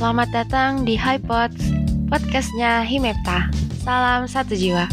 [0.00, 1.60] Selamat datang di HiPods,
[2.08, 3.52] podcastnya Himepta.
[3.84, 4.88] Salam satu jiwa.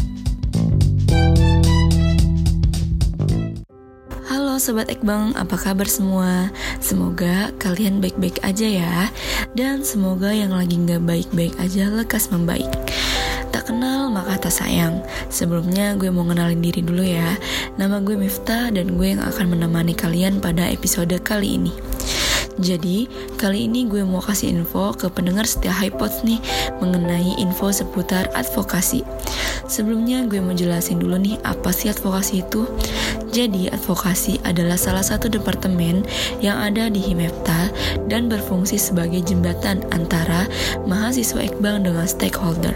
[4.28, 6.52] Halo Sobat Ekbang, apa kabar semua?
[6.84, 8.94] Semoga kalian baik-baik aja ya
[9.56, 12.68] Dan semoga yang lagi nggak baik-baik aja lekas membaik
[13.48, 15.00] Tak kenal maka tak sayang
[15.32, 17.32] Sebelumnya gue mau kenalin diri dulu ya
[17.80, 21.72] Nama gue Miftah dan gue yang akan menemani kalian pada episode kali ini
[22.58, 23.06] jadi,
[23.38, 26.42] kali ini gue mau kasih info ke pendengar setia HiPods nih
[26.82, 29.06] mengenai info seputar advokasi.
[29.70, 32.66] Sebelumnya gue mau jelasin dulu nih apa sih advokasi itu.
[33.38, 36.02] Jadi, advokasi adalah salah satu departemen
[36.42, 37.70] yang ada di Himepta
[38.10, 40.50] dan berfungsi sebagai jembatan antara
[40.90, 42.74] mahasiswa Ekbang dengan stakeholder.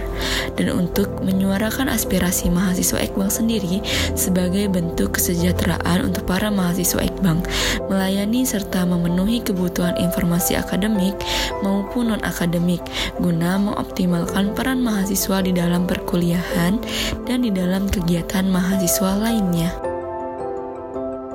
[0.54, 3.82] Dan untuk menyuarakan aspirasi mahasiswa Ekbang sendiri
[4.14, 7.42] sebagai bentuk kesejahteraan untuk para mahasiswa Ekbang,
[7.90, 11.18] melayani serta memenuhi kebutuhan informasi akademik
[11.66, 12.86] maupun non-akademik
[13.19, 16.78] guna mengoptimalkan peran mahasiswa di dalam perkuliahan
[17.26, 19.91] dan di dalam kegiatan mahasiswa lainnya.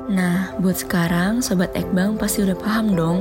[0.08, 3.18] Nah, buat sekarang Sobat Ekbang pasti udah paham dong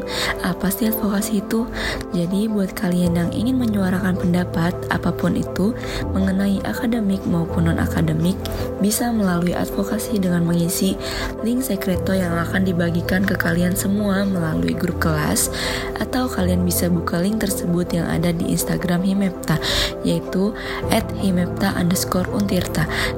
[0.47, 1.67] apa sih advokasi itu.
[2.15, 5.75] Jadi buat kalian yang ingin menyuarakan pendapat apa pun itu
[6.15, 8.39] mengenai akademik maupun non-akademik
[8.79, 10.95] bisa melalui advokasi dengan mengisi
[11.43, 15.51] link sekreto yang akan dibagikan ke kalian semua melalui grup kelas
[15.99, 19.59] atau kalian bisa buka link tersebut yang ada di Instagram Himepta
[20.07, 20.55] yaitu
[20.95, 21.03] at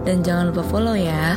[0.09, 1.37] dan jangan lupa follow ya.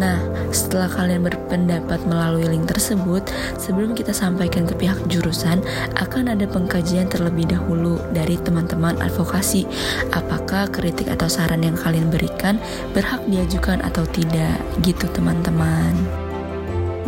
[0.00, 0.16] Nah,
[0.48, 3.20] setelah kalian berpendapat melalui link tersebut,
[3.60, 5.60] sebelum kita sampaikan ke pihak jurusan,
[6.00, 9.68] akan ada pengkajian terlebih dahulu dari teman-teman advokasi.
[10.16, 12.56] Apakah kritik atau saran yang kalian berikan
[12.96, 15.92] berhak diajukan atau tidak, gitu teman-teman.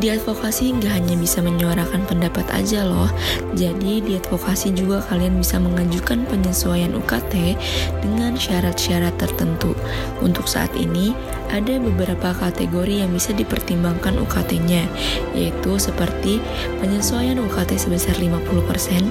[0.03, 3.07] Di advokasi nggak hanya bisa menyuarakan pendapat aja loh,
[3.55, 7.55] jadi di advokasi juga kalian bisa mengajukan penyesuaian UKT
[8.03, 9.79] dengan syarat-syarat tertentu.
[10.19, 11.15] Untuk saat ini,
[11.55, 14.91] ada beberapa kategori yang bisa dipertimbangkan UKT-nya,
[15.39, 16.43] yaitu seperti
[16.83, 19.07] penyesuaian UKT sebesar 50%,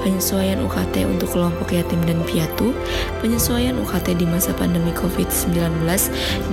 [0.00, 2.72] penyesuaian UKT untuk kelompok yatim dan piatu,
[3.20, 5.84] penyesuaian UKT di masa pandemi COVID-19,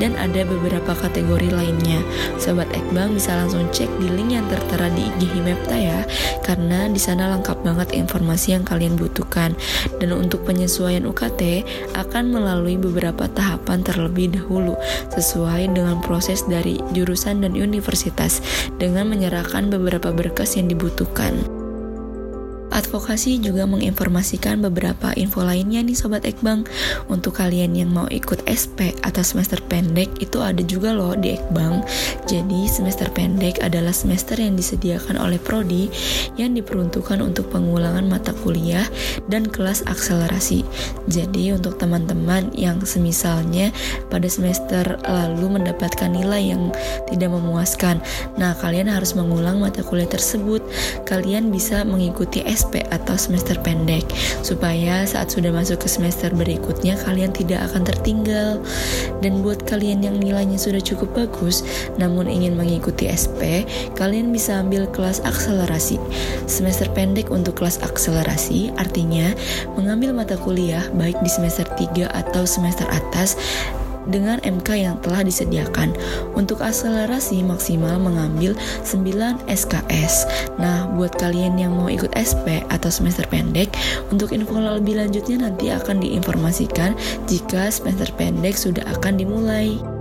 [0.01, 2.03] dan ada beberapa kategori lainnya.
[2.35, 6.01] Sobat Ekbang bisa langsung cek di link yang tertera di IG Himepta ya,
[6.41, 9.53] karena di sana lengkap banget informasi yang kalian butuhkan.
[10.01, 11.61] Dan untuk penyesuaian UKT
[11.93, 14.73] akan melalui beberapa tahapan terlebih dahulu
[15.13, 18.41] sesuai dengan proses dari jurusan dan universitas
[18.81, 21.56] dengan menyerahkan beberapa berkas yang dibutuhkan.
[22.77, 26.61] Advokasi juga menginformasikan beberapa info lainnya nih Sobat Ekbang.
[27.09, 31.81] Untuk kalian yang mau ikut SP atau semester pendek itu ada juga loh di Ekbang.
[32.29, 35.89] Jadi semester pendek adalah semester yang disediakan oleh Prodi
[36.37, 38.85] Yang diperuntukkan untuk pengulangan mata kuliah
[39.25, 40.61] dan kelas akselerasi.
[41.09, 43.73] Jadi untuk teman-teman yang semisalnya
[44.13, 46.69] pada semester lalu mendapatkan nilai yang
[47.09, 47.97] tidak memuaskan.
[48.37, 50.61] Nah kalian harus mengulang mata kuliah tersebut.
[51.09, 54.03] Kalian bisa mengikuti SP SP atau semester pendek
[54.43, 58.59] supaya saat sudah masuk ke semester berikutnya kalian tidak akan tertinggal.
[59.23, 61.63] Dan buat kalian yang nilainya sudah cukup bagus
[61.95, 63.63] namun ingin mengikuti SP
[63.95, 65.95] kalian bisa ambil kelas akselerasi.
[66.43, 69.31] Semester pendek untuk kelas akselerasi artinya
[69.79, 73.39] mengambil mata kuliah baik di semester 3 atau semester atas
[74.07, 75.93] dengan MK yang telah disediakan.
[76.33, 80.27] Untuk akselerasi maksimal mengambil 9 SKS.
[80.57, 83.71] Nah, buat kalian yang mau ikut SP atau semester pendek,
[84.09, 86.95] untuk info lebih lanjutnya nanti akan diinformasikan
[87.27, 89.96] jika semester pendek sudah akan dimulai.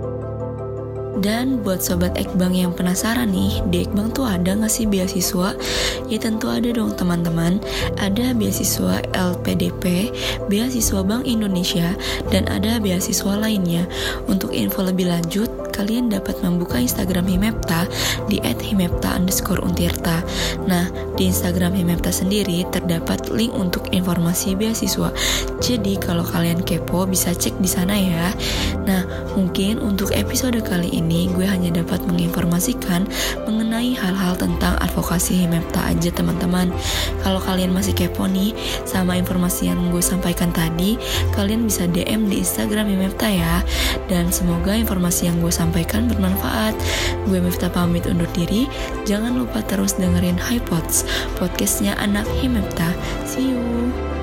[1.17, 5.57] Dan buat sobat Ekbang yang penasaran nih, di Ekbang tuh ada nggak sih beasiswa?
[6.05, 7.57] Ya tentu ada dong teman-teman.
[7.97, 10.13] Ada beasiswa LPDP,
[10.45, 11.97] beasiswa Bank Indonesia,
[12.29, 13.89] dan ada beasiswa lainnya.
[14.29, 17.85] Untuk info lebih lanjut, kalian dapat membuka Instagram Himepta
[18.25, 20.25] di @himepta underscore untirta.
[20.65, 25.13] Nah, di Instagram Himepta sendiri terdapat link untuk informasi beasiswa.
[25.61, 28.33] Jadi kalau kalian kepo bisa cek di sana ya.
[28.89, 29.05] Nah,
[29.37, 33.05] mungkin untuk episode kali ini gue hanya dapat menginformasikan
[33.45, 36.73] mengenai hal-hal tentang advokasi Himepta aja teman-teman.
[37.21, 38.57] Kalau kalian masih kepo nih
[38.89, 40.97] sama informasi yang gue sampaikan tadi,
[41.37, 43.61] kalian bisa DM di Instagram Himepta ya.
[44.09, 46.71] Dan semoga informasi yang gue sampaikan sampaikan bermanfaat.
[47.27, 48.71] Gue Miftah pamit undur diri.
[49.03, 51.03] Jangan lupa terus dengerin HiPods,
[51.35, 52.95] podcastnya anak Himepta.
[53.27, 54.16] See you.